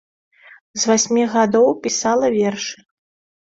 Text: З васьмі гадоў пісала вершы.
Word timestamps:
З 0.83 0.89
васьмі 0.93 1.23
гадоў 1.35 1.67
пісала 1.87 2.27
вершы. 2.41 2.77